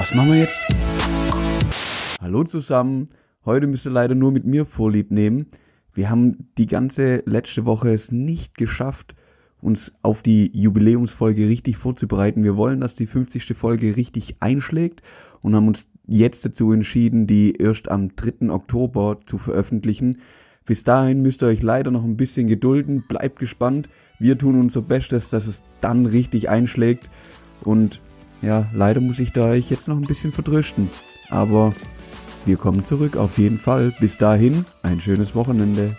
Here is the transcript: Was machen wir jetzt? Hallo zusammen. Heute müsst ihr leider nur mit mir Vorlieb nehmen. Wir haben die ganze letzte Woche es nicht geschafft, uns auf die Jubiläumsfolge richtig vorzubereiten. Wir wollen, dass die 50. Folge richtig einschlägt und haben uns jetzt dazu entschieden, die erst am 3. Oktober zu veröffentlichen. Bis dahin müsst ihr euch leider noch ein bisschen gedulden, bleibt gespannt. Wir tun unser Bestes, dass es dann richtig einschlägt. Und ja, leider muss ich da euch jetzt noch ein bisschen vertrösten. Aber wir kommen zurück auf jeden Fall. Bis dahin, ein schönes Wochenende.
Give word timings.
Was 0.00 0.14
machen 0.14 0.30
wir 0.30 0.38
jetzt? 0.38 0.58
Hallo 2.22 2.42
zusammen. 2.44 3.08
Heute 3.44 3.66
müsst 3.66 3.86
ihr 3.86 3.92
leider 3.92 4.14
nur 4.14 4.32
mit 4.32 4.46
mir 4.46 4.64
Vorlieb 4.64 5.10
nehmen. 5.10 5.48
Wir 5.92 6.08
haben 6.08 6.48
die 6.56 6.64
ganze 6.64 7.22
letzte 7.26 7.66
Woche 7.66 7.92
es 7.92 8.10
nicht 8.10 8.56
geschafft, 8.56 9.14
uns 9.60 9.92
auf 10.00 10.22
die 10.22 10.50
Jubiläumsfolge 10.54 11.48
richtig 11.48 11.76
vorzubereiten. 11.76 12.42
Wir 12.44 12.56
wollen, 12.56 12.80
dass 12.80 12.94
die 12.94 13.06
50. 13.06 13.54
Folge 13.54 13.94
richtig 13.94 14.36
einschlägt 14.40 15.02
und 15.42 15.54
haben 15.54 15.68
uns 15.68 15.86
jetzt 16.06 16.46
dazu 16.46 16.72
entschieden, 16.72 17.26
die 17.26 17.52
erst 17.58 17.90
am 17.90 18.16
3. 18.16 18.48
Oktober 18.48 19.18
zu 19.26 19.36
veröffentlichen. 19.36 20.22
Bis 20.64 20.82
dahin 20.82 21.20
müsst 21.20 21.42
ihr 21.42 21.48
euch 21.48 21.60
leider 21.60 21.90
noch 21.90 22.04
ein 22.04 22.16
bisschen 22.16 22.48
gedulden, 22.48 23.04
bleibt 23.06 23.38
gespannt. 23.38 23.90
Wir 24.18 24.38
tun 24.38 24.58
unser 24.58 24.80
Bestes, 24.80 25.28
dass 25.28 25.46
es 25.46 25.62
dann 25.82 26.06
richtig 26.06 26.48
einschlägt. 26.48 27.10
Und 27.62 28.00
ja, 28.42 28.66
leider 28.72 29.00
muss 29.00 29.18
ich 29.18 29.32
da 29.32 29.46
euch 29.46 29.70
jetzt 29.70 29.88
noch 29.88 29.96
ein 29.96 30.06
bisschen 30.06 30.32
vertrösten. 30.32 30.90
Aber 31.28 31.74
wir 32.46 32.56
kommen 32.56 32.84
zurück 32.84 33.16
auf 33.16 33.38
jeden 33.38 33.58
Fall. 33.58 33.92
Bis 34.00 34.16
dahin, 34.16 34.64
ein 34.82 35.00
schönes 35.00 35.34
Wochenende. 35.34 35.96